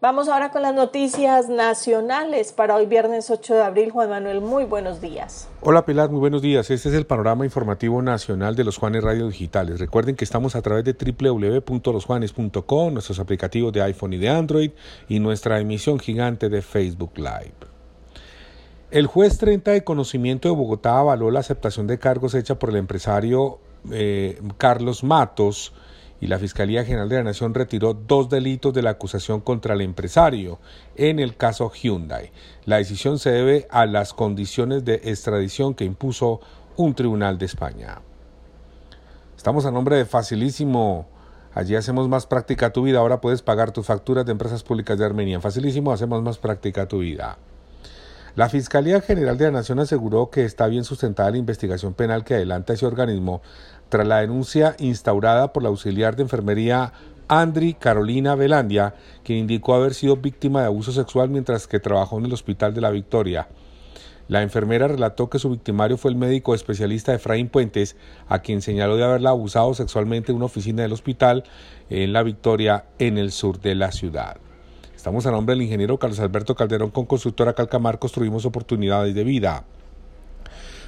[0.00, 3.90] Vamos ahora con las noticias nacionales para hoy viernes 8 de abril.
[3.90, 5.48] Juan Manuel, muy buenos días.
[5.62, 6.70] Hola Pilar, muy buenos días.
[6.70, 9.80] Este es el panorama informativo nacional de los Juanes Radio Digitales.
[9.80, 14.70] Recuerden que estamos a través de www.losjuanes.com, nuestros aplicativos de iPhone y de Android
[15.08, 17.54] y nuestra emisión gigante de Facebook Live.
[18.90, 22.76] El juez 30 de conocimiento de Bogotá avaló la aceptación de cargos hecha por el
[22.76, 23.58] empresario
[23.90, 25.72] eh, Carlos Matos
[26.24, 29.82] y la Fiscalía General de la Nación retiró dos delitos de la acusación contra el
[29.82, 30.58] empresario
[30.96, 32.32] en el caso Hyundai.
[32.64, 36.40] La decisión se debe a las condiciones de extradición que impuso
[36.76, 38.00] un tribunal de España.
[39.36, 41.06] Estamos a nombre de Facilísimo.
[41.52, 43.00] Allí hacemos más práctica tu vida.
[43.00, 45.42] Ahora puedes pagar tus facturas de empresas públicas de Armenia.
[45.42, 47.36] Facilísimo, hacemos más práctica tu vida.
[48.36, 52.34] La Fiscalía General de la Nación aseguró que está bien sustentada la investigación penal que
[52.34, 53.42] adelanta ese organismo
[53.88, 56.92] tras la denuncia instaurada por la auxiliar de enfermería
[57.28, 62.24] Andri Carolina Velandia, quien indicó haber sido víctima de abuso sexual mientras que trabajó en
[62.24, 63.46] el Hospital de la Victoria.
[64.26, 67.94] La enfermera relató que su victimario fue el médico especialista Efraín Puentes,
[68.26, 71.44] a quien señaló de haberla abusado sexualmente en una oficina del hospital
[71.88, 74.38] en La Victoria, en el sur de la ciudad.
[75.04, 79.64] Estamos a nombre del ingeniero Carlos Alberto Calderón con Constructora Calcamar Construimos Oportunidades de Vida.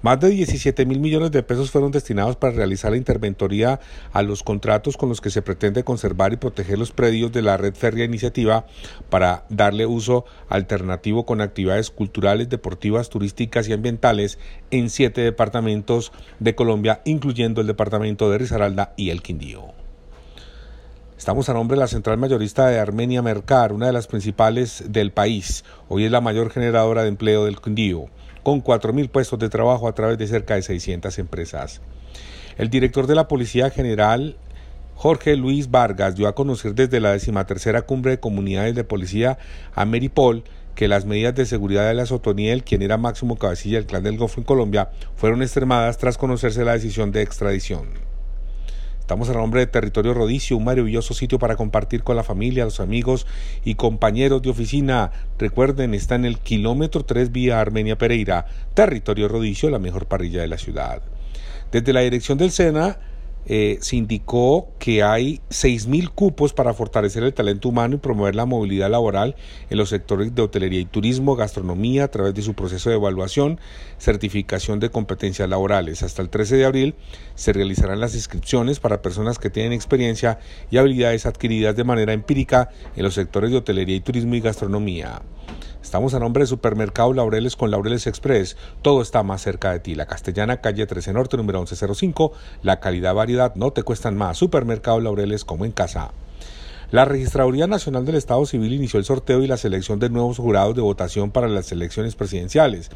[0.00, 3.80] Más de 17 mil millones de pesos fueron destinados para realizar la interventoría
[4.14, 7.58] a los contratos con los que se pretende conservar y proteger los predios de la
[7.58, 8.64] red férrea iniciativa
[9.10, 14.38] para darle uso alternativo con actividades culturales, deportivas, turísticas y ambientales
[14.70, 19.87] en siete departamentos de Colombia, incluyendo el departamento de Risaralda y el Quindío.
[21.18, 25.10] Estamos a nombre de la central mayorista de Armenia Mercar, una de las principales del
[25.10, 25.64] país.
[25.88, 28.06] Hoy es la mayor generadora de empleo del Quindío
[28.44, 31.80] con 4.000 puestos de trabajo a través de cerca de 600 empresas.
[32.56, 34.36] El director de la Policía General,
[34.94, 39.38] Jorge Luis Vargas, dio a conocer desde la decimatercera cumbre de comunidades de policía
[39.74, 40.44] a Meripol
[40.76, 44.18] que las medidas de seguridad de la Sotoniel, quien era máximo cabecilla del clan del
[44.18, 48.07] Golfo en Colombia, fueron extremadas tras conocerse la decisión de extradición.
[49.08, 52.78] Estamos a nombre de Territorio Rodicio, un maravilloso sitio para compartir con la familia, los
[52.78, 53.26] amigos
[53.64, 55.12] y compañeros de oficina.
[55.38, 58.44] Recuerden, está en el kilómetro 3 vía Armenia Pereira.
[58.74, 61.00] Territorio Rodicio, la mejor parrilla de la ciudad.
[61.72, 62.98] Desde la dirección del SENA
[63.50, 68.44] eh, se indicó que hay 6.000 cupos para fortalecer el talento humano y promover la
[68.44, 69.36] movilidad laboral
[69.70, 73.58] en los sectores de hotelería y turismo, gastronomía, a través de su proceso de evaluación,
[73.98, 76.02] certificación de competencias laborales.
[76.02, 76.94] Hasta el 13 de abril
[77.34, 80.38] se realizarán las inscripciones para personas que tienen experiencia
[80.70, 85.22] y habilidades adquiridas de manera empírica en los sectores de hotelería y turismo y gastronomía.
[85.82, 88.56] Estamos a nombre de Supermercado Laureles con Laureles Express.
[88.82, 89.94] Todo está más cerca de ti.
[89.94, 92.32] La Castellana, calle 13 Norte, número 1105.
[92.62, 94.36] La calidad, variedad no te cuestan más.
[94.36, 96.10] Supermercado Laureles como en casa.
[96.90, 100.74] La Registraduría Nacional del Estado Civil inició el sorteo y la selección de nuevos jurados
[100.74, 102.90] de votación para las elecciones presidenciales.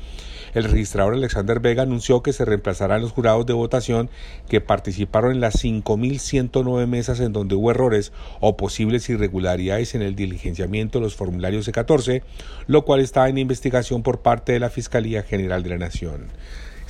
[0.55, 4.09] El registrador Alexander Vega anunció que se reemplazarán los jurados de votación
[4.49, 10.17] que participaron en las 5.109 mesas en donde hubo errores o posibles irregularidades en el
[10.17, 12.23] diligenciamiento de los formularios C14,
[12.69, 16.29] lo cual está en investigación por parte de la Fiscalía General de la Nación.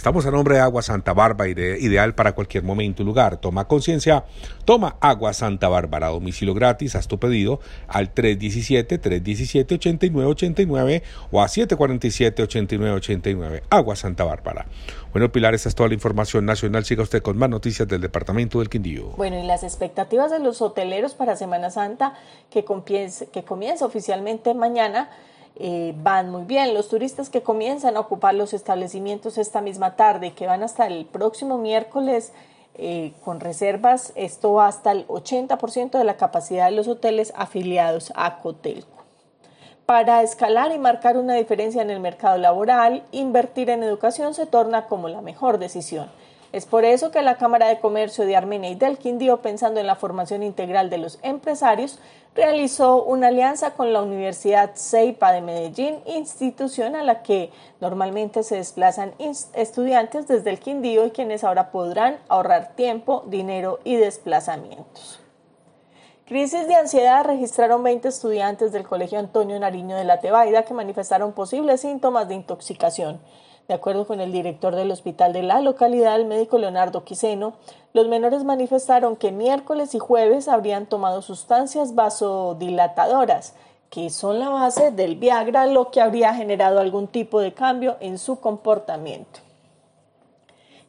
[0.03, 1.49] Estamos a nombre de Agua Santa Bárbara,
[1.79, 3.37] ideal para cualquier momento y lugar.
[3.37, 4.25] Toma conciencia,
[4.65, 13.63] toma Agua Santa Bárbara, domicilio gratis, haz tu pedido al 317-317-8989 o a 747-8989.
[13.71, 14.66] Agua Santa Bárbara.
[15.13, 16.84] Bueno, Pilar, esta es toda la información nacional.
[16.84, 19.10] Siga usted con más noticias del Departamento del Quindío.
[19.16, 22.15] Bueno, y las expectativas de los hoteleros para Semana Santa
[22.51, 25.10] que que comienza oficialmente mañana
[25.57, 26.75] eh, van muy bien.
[26.75, 31.04] Los turistas que comienzan a ocupar los establecimientos esta misma tarde, que van hasta el
[31.04, 32.33] próximo miércoles
[32.75, 38.13] eh, con reservas, esto va hasta el 80% de la capacidad de los hoteles afiliados
[38.16, 39.03] a Cotelco.
[39.84, 44.87] Para escalar y marcar una diferencia en el mercado laboral, invertir en educación se torna
[44.87, 46.10] como la mejor decisión.
[46.53, 49.87] Es por eso que la Cámara de Comercio de Armenia y del Quindío, pensando en
[49.87, 51.99] la formación integral de los empresarios,
[52.34, 57.51] realizó una alianza con la Universidad CEIPA de Medellín, institución a la que
[57.81, 59.15] normalmente se desplazan
[59.54, 65.21] estudiantes desde el Quindío y quienes ahora podrán ahorrar tiempo, dinero y desplazamientos.
[66.27, 71.33] Crisis de ansiedad registraron 20 estudiantes del Colegio Antonio Nariño de la Tebaida que manifestaron
[71.33, 73.21] posibles síntomas de intoxicación.
[73.68, 77.54] De acuerdo con el director del hospital de la localidad, el médico Leonardo Quiseno,
[77.92, 83.54] los menores manifestaron que miércoles y jueves habrían tomado sustancias vasodilatadoras,
[83.88, 88.18] que son la base del Viagra, lo que habría generado algún tipo de cambio en
[88.18, 89.41] su comportamiento.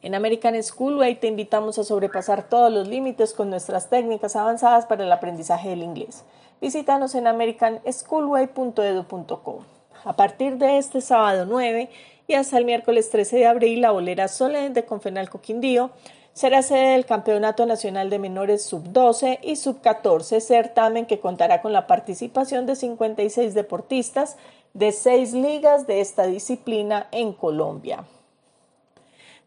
[0.02, 5.04] En American Schoolway te invitamos a sobrepasar todos los límites con nuestras técnicas avanzadas para
[5.04, 6.24] el aprendizaje del inglés.
[6.60, 9.73] Visítanos en americanschoolway.edu.co.
[10.04, 11.88] A partir de este sábado 9,
[12.26, 15.90] y hasta el miércoles 13 de abril la bolera Solen de Confenalco Quindío
[16.34, 21.86] será sede del Campeonato Nacional de Menores Sub-12 y Sub-14, certamen que contará con la
[21.86, 24.36] participación de 56 deportistas
[24.74, 28.04] de seis ligas de esta disciplina en Colombia.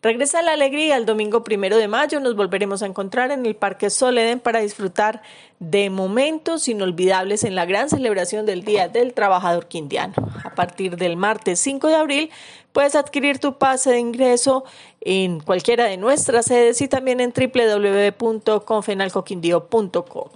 [0.03, 2.19] Regresa la alegría el domingo primero de mayo.
[2.19, 5.23] Nos volveremos a encontrar en el Parque Soleden para disfrutar
[5.59, 10.13] de momentos inolvidables en la gran celebración del Día del Trabajador Quindiano.
[10.43, 12.29] A partir del martes 5 de abril
[12.73, 14.65] puedes adquirir tu pase de ingreso
[15.01, 20.29] en cualquiera de nuestras sedes y también en www.confenalcoquindio.com.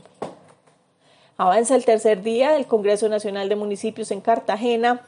[1.38, 5.04] Avanza el tercer día del Congreso Nacional de Municipios en Cartagena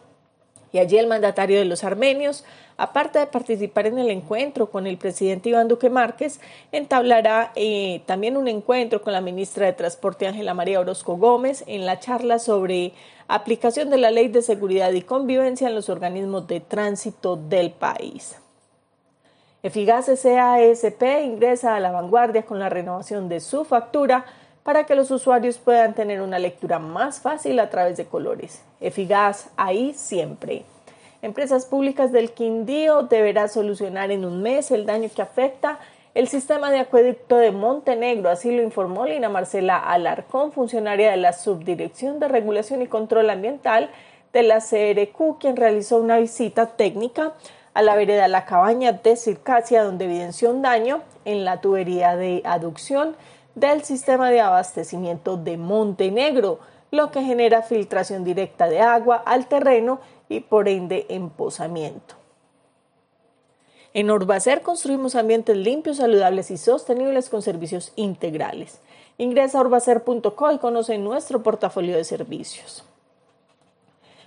[0.74, 2.44] y allí el mandatario de los armenios,
[2.78, 6.42] aparte de participar en el encuentro con el presidente Iván Duque Márquez,
[6.72, 11.86] entablará eh, también un encuentro con la ministra de Transporte Ángela María Orozco Gómez en
[11.86, 12.94] la charla sobre
[13.28, 18.38] aplicación de la Ley de Seguridad y Convivencia en los organismos de tránsito del país.
[19.62, 24.26] Efigas SASP ingresa a la vanguardia con la renovación de su factura
[24.64, 28.64] para que los usuarios puedan tener una lectura más fácil a través de colores.
[28.80, 30.64] Eficaz ahí siempre.
[31.22, 35.80] Empresas Públicas del Quindío deberá solucionar en un mes el daño que afecta
[36.16, 41.34] el sistema de acueducto de Montenegro, así lo informó Lina Marcela Alarcón, funcionaria de la
[41.34, 43.90] Subdirección de Regulación y Control Ambiental
[44.32, 47.34] de la CRQ, quien realizó una visita técnica
[47.74, 52.44] a la vereda La Cabaña de Circasia, donde evidenció un daño en la tubería de
[52.46, 53.16] aducción
[53.56, 56.60] del sistema de abastecimiento de Montenegro,
[56.92, 62.16] lo que genera filtración directa de agua al terreno y por ende empozamiento.
[63.96, 68.80] En Orbacer construimos ambientes limpios, saludables y sostenibles con servicios integrales.
[69.20, 72.84] Ingresa a orbacer.co y conoce nuestro portafolio de servicios.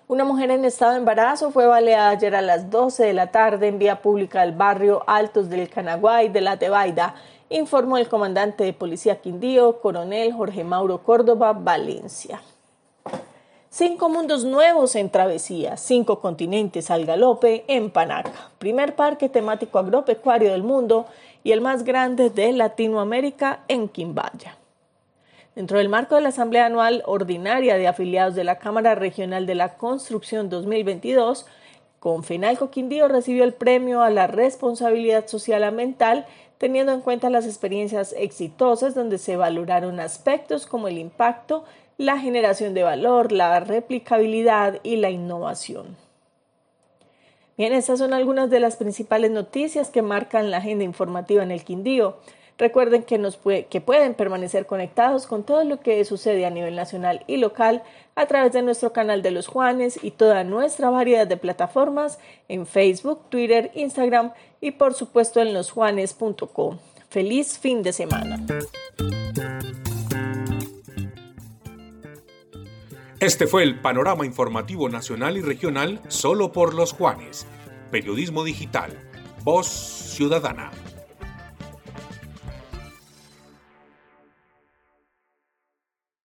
[0.08, 3.66] Una mujer en estado de embarazo fue baleada ayer a las 12 de la tarde
[3.66, 7.16] en vía pública del barrio Altos del Canaguay de la Tebaida
[7.48, 12.42] informó el comandante de Policía Quindío, coronel Jorge Mauro Córdoba Valencia.
[13.68, 20.50] Cinco mundos nuevos en travesía, cinco continentes al galope en Panaca, primer parque temático agropecuario
[20.50, 21.06] del mundo
[21.44, 24.56] y el más grande de Latinoamérica en Quimbaya.
[25.54, 29.54] Dentro del marco de la Asamblea Anual Ordinaria de Afiliados de la Cámara Regional de
[29.54, 31.46] la Construcción 2022,
[32.00, 36.26] Confenalco Quindío recibió el premio a la responsabilidad social ambiental
[36.58, 41.64] teniendo en cuenta las experiencias exitosas donde se valoraron aspectos como el impacto,
[41.98, 45.96] la generación de valor, la replicabilidad y la innovación.
[47.56, 51.64] Bien, estas son algunas de las principales noticias que marcan la agenda informativa en el
[51.64, 52.18] Quindío.
[52.58, 57.22] Recuerden que, nos que pueden permanecer conectados con todo lo que sucede a nivel nacional
[57.26, 57.82] y local
[58.14, 62.66] a través de nuestro canal de los Juanes y toda nuestra variedad de plataformas en
[62.66, 66.78] Facebook, Twitter, Instagram y por supuesto en losjuanes.com.
[67.10, 68.44] Feliz fin de semana.
[73.20, 77.46] Este fue el panorama informativo nacional y regional solo por los Juanes.
[77.90, 78.92] Periodismo digital.
[79.42, 80.70] Voz ciudadana.